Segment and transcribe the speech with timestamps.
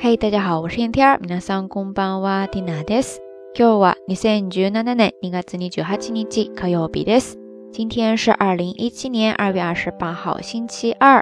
[0.00, 2.46] 嗨，大家好，我是 y e n e a 皆さんこんばんは。
[2.52, 3.18] テ i n a です。
[3.52, 7.34] 今日は二千十七年二月二十八日火曜日です。
[7.72, 11.20] 今天是二零一七年二月二十八号星期二，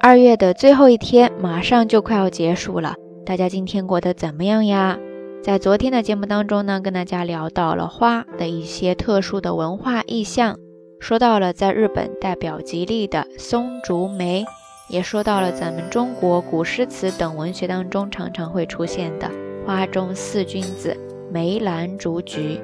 [0.00, 2.94] 二月的最后一天，马上就快要结束了。
[3.26, 4.96] 大家今天过得怎么样呀？
[5.42, 10.56] 在昨天的节目当中呢，跟大家聊到了花的一些特殊的文化意象，
[11.00, 14.44] 说到了在日本代表吉利的松竹梅。
[14.88, 19.30] 也说到了咱们中国古诗词等文学当中常常会出现的
[19.66, 20.96] 花中四君子——
[21.30, 22.60] 梅、兰、竹、菊。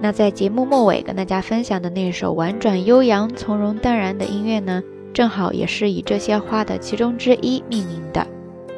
[0.00, 4.82] 那在节目末尾跟大家分享的那首婉转悠扬、从容淡然的音乐呢，
[5.14, 8.26] 正好也是以这些花的其中之一命名的。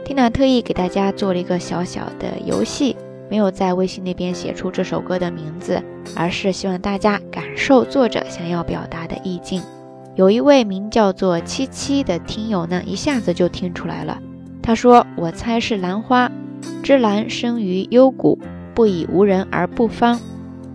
[0.05, 2.95] 缇娜特意给大家做了一个小小的游戏，
[3.31, 5.83] 没有在微信那边写出这首歌的名字，
[6.17, 9.63] 而是希望大家感受作者想要表达的意境。
[10.21, 14.19] 有一位名叫做七七的听友呢，一下子就听出来了。
[14.63, 16.31] 他说：“我猜是兰花，
[16.83, 18.39] 芝兰生于幽谷，
[18.75, 20.21] 不以无人而不芳。”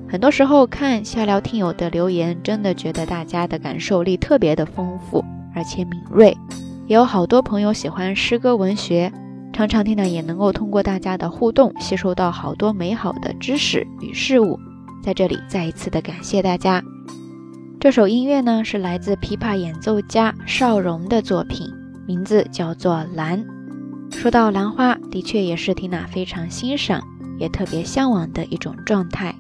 [0.10, 6.36] 很多时候看下聊听友的留言，真的觉得大家的感受力特别的丰富而且敏锐。
[6.88, 9.12] 有好多朋友喜欢诗歌文学，
[9.54, 14.60] 常常听呢也能够通过大家的互动，吸收到好多美好的知识与事物。
[15.04, 16.82] 在这里再一次的感谢大家。
[17.86, 21.72] 这首音乐呢，是来自琵琶演奏家邵荣的作品，
[22.08, 23.44] 名字叫做《兰》。
[24.18, 27.04] 说到兰花，的确也是缇娜非常欣赏，
[27.38, 29.36] 也特别向往的一种状态。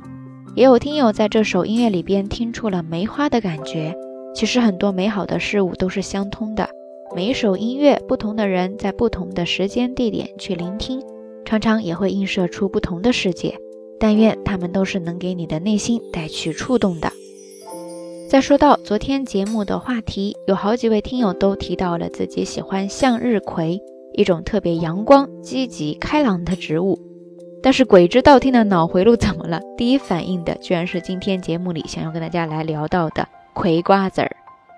[0.53, 3.95] 也有听友在这首音乐里边听出了梅花的感觉。
[4.35, 6.69] 其实很多美好的事物都是相通的，
[7.15, 11.01] 每一首音乐，不同的人在不同的时间地点去聆听，
[11.45, 13.55] 常常也会映射出不同的世界。
[13.99, 17.11] 但愿他们都是能给你的内心带去触动的。
[18.27, 23.79] 再说到昨天节目的话题，有好几位听友都提到了自己喜欢向日葵，
[24.13, 26.97] 一种特别阳光、积极、开朗的植物。
[27.61, 34.31] 但是鬼知道听的脑回路怎么了，第一反应的居然是今天节目里想要跟大家来聊到的葵瓜子儿，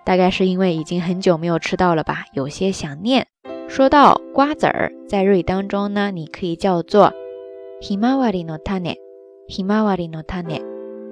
[0.06, 3.28] 大概是因为已经很久没有吃到了吧，有些想念。
[3.70, 7.14] 说到瓜子儿，在日语当中呢，你可以叫做
[7.82, 8.98] ひまわ i の種、
[9.48, 10.62] ひ a わりの種、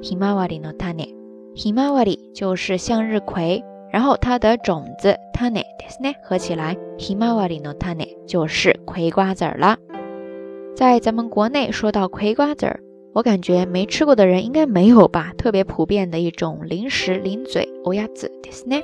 [0.01, 1.24] ひまわり n 種。
[1.57, 9.77] himawari 就是向日葵，然后它的种子タネですね，合起来 himawari no tane 就是葵瓜子儿了。
[10.75, 12.79] 在咱们国内说到葵瓜子儿，
[13.13, 18.83] 我感觉没吃过的人应该没有吧，特别普遍的一种零食零嘴欧亚子ですね。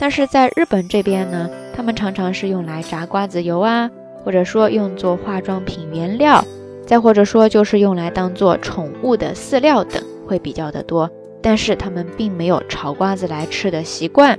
[0.00, 3.88] 但是在日本这边呢，他们常常是用来炸瓜子油啊，
[4.24, 6.44] 或者说用作化妆品原料，
[6.86, 11.08] 再或者说就是用来当做宠物的饲料等，会比较的多。
[11.42, 14.38] 但是他们并没有炒瓜子来吃的习惯。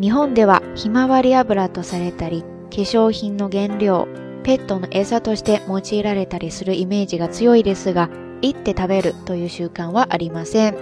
[0.00, 4.06] 日本ではひまわり油とされたり、化粧品の原料、
[4.44, 8.08] ペットの餌として用いられたりするイメージが強いですが、
[8.40, 10.74] 行って食べるという習慣はありません。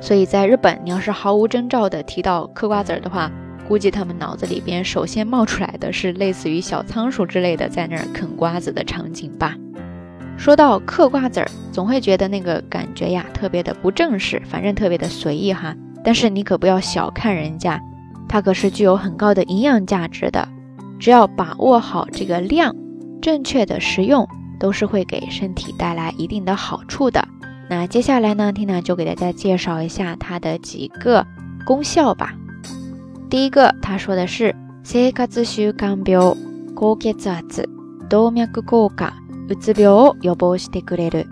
[0.00, 3.32] 所以在日本，你要是毫无征兆的提到嗑瓜子儿的话，
[3.66, 9.56] 估计他们脑子里边首先冒出来的是类似于小仓鼠之类的在那儿啃瓜子的场景吧。
[10.38, 15.74] 说到嗑瓜子儿，总会觉得那个感觉呀，特别的不正式，反正特别的随意哈。
[16.04, 17.80] 但是你可不要小看人家，
[18.28, 20.48] 它可是具有很高的营养价值的。
[21.00, 22.74] 只要把握好这个量，
[23.20, 24.28] 正确的食用，
[24.60, 27.26] 都是会给身体带来一定的好处的。
[27.68, 31.26] 那接下来呢缇娜就给大家介绍一下它的几个
[31.66, 32.34] 功效吧。
[33.28, 34.54] 第一个，它说的是：
[34.84, 36.18] 生活习惯病、
[36.76, 37.42] 高血压、
[38.08, 38.48] 动脉硬
[38.96, 39.14] 化。
[40.22, 41.26] 予防してくれる。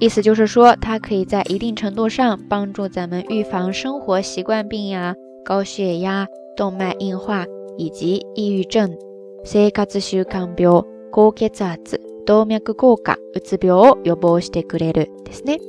[0.00, 5.14] 意思就是说，它可以在一定程度上帮助咱们预防生活习惯病呀、
[5.44, 7.44] 高血压、动脉硬化
[7.76, 8.96] 以及抑郁症、
[9.44, 11.76] 生活习惯病、高血压、
[12.24, 15.60] 动脉硬化、乌兹表有帮助的，对不对？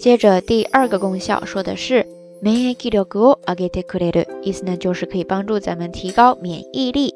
[0.00, 2.06] 接着第二个功效说的是
[2.40, 7.14] 免疫力哦，阿给てくれる，意思呢就是可以帮助咱们提高免疫力，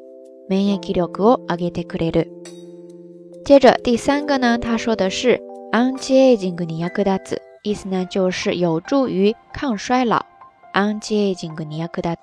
[0.49, 2.25] 免疫力哦，阿给特克雷的。
[3.45, 5.37] 接着第三个呢，他说的是
[5.73, 10.25] “anjie jinggu niya kudaz”，意思呢就是有助于抗衰老。
[10.73, 12.15] anjie jinggu niya kudaz。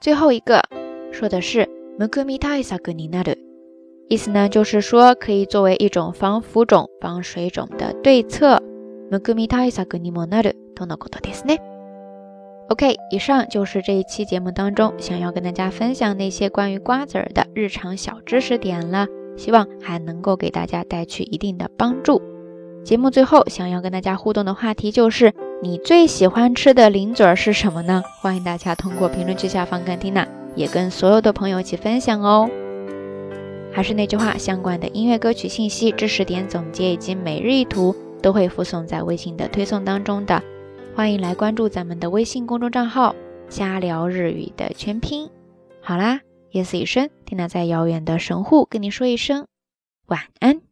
[0.00, 0.62] 最后一个
[1.12, 1.68] 说的是
[1.98, 3.36] “mukumita isaguni naru”，
[4.08, 8.62] 意思呢就是说可以作为一种防浮肿、防水肿的对策。
[9.10, 11.58] mukumita isaguni monaru donogoto desne。
[12.70, 19.06] OK，以上就是这一期节目当中想要跟大家分享那些关于瓜子儿的日常小知识点了。
[19.38, 22.20] 希望还能够给大家带去一定的帮助。
[22.84, 25.32] 节目最后想要跟大家互动的话题就是，
[25.62, 28.02] 你最喜欢吃的零嘴儿是什么呢？
[28.20, 32.50] 欢迎大家通过评论区下方跟缇娜，也跟所有的朋友一起分享哦。
[33.72, 40.42] 还是那句话，相关的音乐歌曲信息、知识点总结以及每日一图都会附送在微信的推送当中的，
[40.96, 43.14] 欢迎来关注咱们的微信公众账号
[43.48, 45.30] “瞎聊日语”的全拼。
[45.80, 46.22] 好啦。
[46.52, 49.46] 夜色已深，蒂娜在遥远的神户跟你说一声
[50.06, 50.67] 晚安。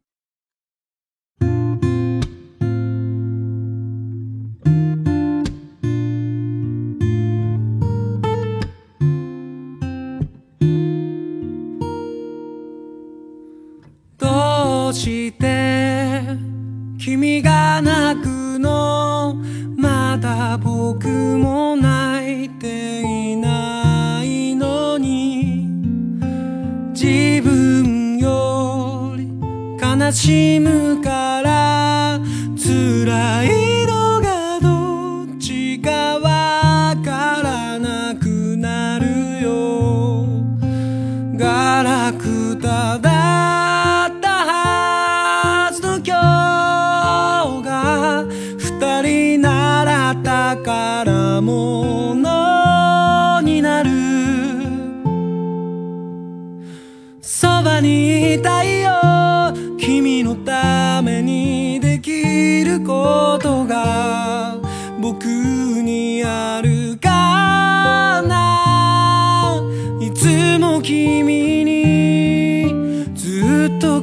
[30.13, 32.19] しむから
[32.57, 33.66] 辛い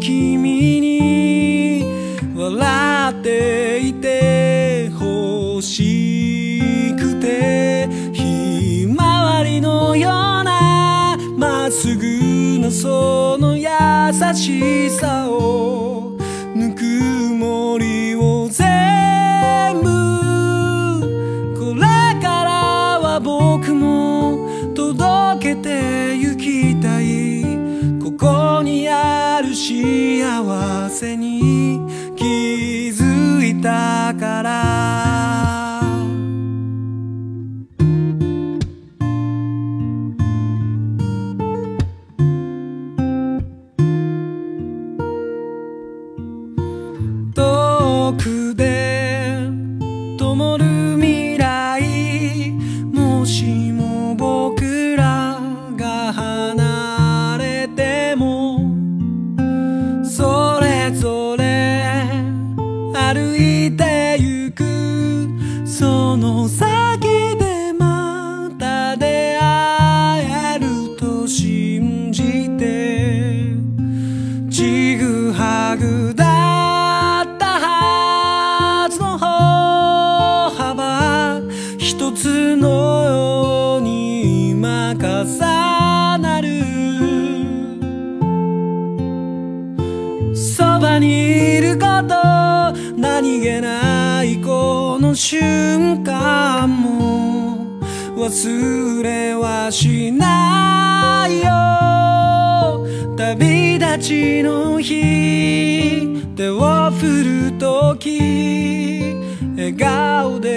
[0.04, 1.82] 君に
[2.36, 2.60] 笑
[3.10, 10.10] っていて欲しくてひまわりのよう
[10.44, 13.64] なまっすぐなその優
[14.34, 15.93] しさを
[29.54, 31.78] 幸せに
[32.16, 32.24] 気
[32.90, 35.13] づいたから
[90.98, 97.78] にいること何気ないこの瞬間も
[98.16, 109.00] 忘れはしないよ旅立ちの日手を振るとき
[109.56, 110.53] 笑顔で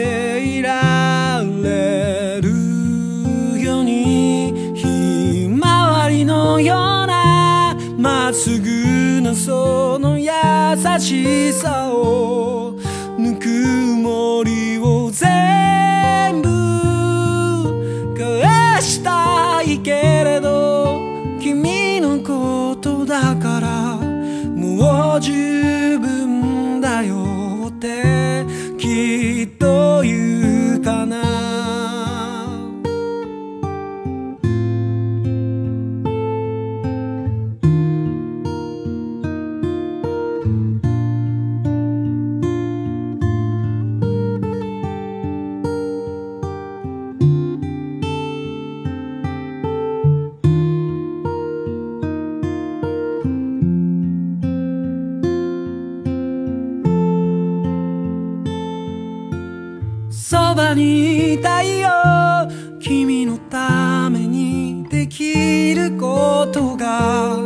[10.76, 12.74] 優しさを
[13.18, 13.46] ぬく
[14.02, 21.00] もりを全部返したいけれど
[21.42, 25.57] 君のことだからもう十分
[60.18, 61.90] そばにいたいよ
[62.80, 67.38] 君のためにできることが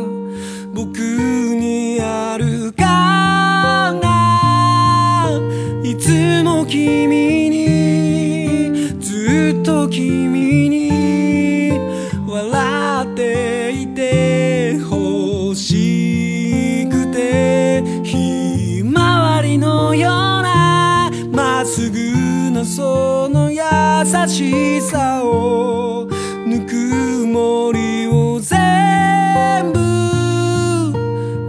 [0.72, 5.28] 僕にあるかな
[5.84, 10.31] いつも君にずっと君
[22.64, 23.60] その優
[24.28, 26.06] しさを
[26.46, 30.92] ぬくもりを全部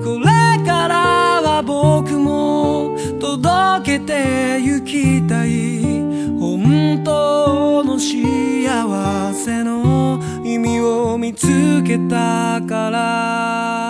[0.03, 6.01] これからは僕も届けてゆきたい
[6.39, 13.82] 本当の幸せの意味を見つけたから